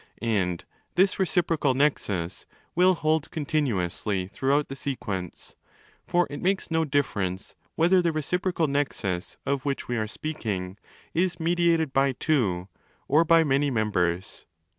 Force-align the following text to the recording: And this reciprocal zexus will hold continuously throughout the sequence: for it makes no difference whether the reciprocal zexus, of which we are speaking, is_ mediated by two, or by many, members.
And 0.19 0.65
this 0.95 1.19
reciprocal 1.19 1.75
zexus 1.75 2.47
will 2.73 2.95
hold 2.95 3.29
continuously 3.29 4.25
throughout 4.29 4.67
the 4.67 4.75
sequence: 4.75 5.55
for 6.07 6.25
it 6.31 6.41
makes 6.41 6.71
no 6.71 6.83
difference 6.85 7.53
whether 7.75 8.01
the 8.01 8.11
reciprocal 8.11 8.65
zexus, 8.65 9.37
of 9.45 9.63
which 9.63 9.87
we 9.87 9.97
are 9.97 10.07
speaking, 10.07 10.79
is_ 11.13 11.35
mediated 11.39 11.93
by 11.93 12.13
two, 12.13 12.67
or 13.07 13.23
by 13.23 13.43
many, 13.43 13.69
members. 13.69 14.47